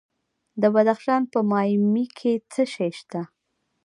د 0.61 0.63
بدخشان 0.75 1.21
په 1.33 1.39
مایمي 1.51 2.05
کې 2.17 2.33
څه 2.51 2.63
شی 2.73 2.91
شته؟ 2.99 3.21